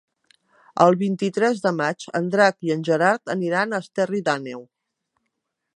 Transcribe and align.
El 0.85 0.95
vint-i-tres 1.01 1.61
de 1.65 1.73
maig 1.81 2.07
en 2.21 2.31
Drac 2.37 2.57
i 2.69 2.73
en 2.77 2.83
Gerard 2.91 3.35
aniran 3.35 3.71
a 3.79 3.83
Esterri 3.87 4.25
d'Àneu. 4.31 4.65